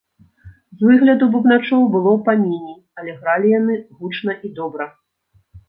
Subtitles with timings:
[0.79, 4.93] З выгляду бубначоў было паменей, але гралі яны гучна і добра.